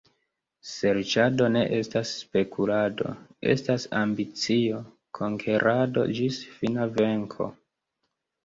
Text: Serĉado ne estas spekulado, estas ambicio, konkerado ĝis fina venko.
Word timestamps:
Serĉado 0.67 1.49
ne 1.55 1.61
estas 1.79 2.13
spekulado, 2.21 3.11
estas 3.55 3.85
ambicio, 3.99 4.81
konkerado 5.21 6.07
ĝis 6.21 6.41
fina 6.57 6.93
venko. 6.99 7.53